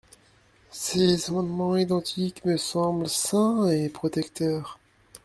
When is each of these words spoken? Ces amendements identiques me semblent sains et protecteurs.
Ces 0.71 1.29
amendements 1.29 1.77
identiques 1.77 2.43
me 2.43 2.57
semblent 2.57 3.07
sains 3.07 3.67
et 3.69 3.87
protecteurs. 3.87 4.79